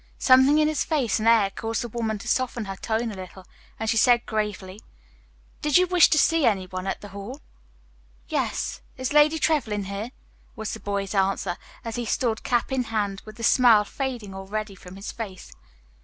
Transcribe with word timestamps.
Something 0.17 0.57
in 0.57 0.67
his 0.67 0.83
face 0.83 1.19
and 1.19 1.27
air 1.27 1.51
caused 1.51 1.83
the 1.83 1.87
woman 1.87 2.17
to 2.17 2.27
soften 2.27 2.65
her 2.65 2.75
tone 2.75 3.11
a 3.11 3.15
little, 3.15 3.45
as 3.79 3.91
she 3.91 3.97
said 3.97 4.25
gravely, 4.25 4.81
"Did 5.61 5.77
you 5.77 5.85
wish 5.85 6.09
to 6.09 6.17
see 6.17 6.43
any 6.43 6.65
one 6.65 6.87
at 6.87 7.01
the 7.01 7.09
Hall?" 7.09 7.39
"Yes. 8.27 8.81
Is 8.97 9.13
Lady 9.13 9.37
Trevlyn 9.37 9.83
here?" 9.85 10.09
was 10.55 10.73
the 10.73 10.79
boy's 10.79 11.13
answer, 11.13 11.55
as 11.85 11.97
he 11.97 12.05
stood 12.07 12.41
cap 12.41 12.71
in 12.71 12.85
hand, 12.85 13.21
with 13.25 13.35
the 13.35 13.43
smile 13.43 13.85
fading 13.85 14.33
already 14.33 14.73
from 14.73 14.95
his 14.95 15.11
face. 15.11 15.51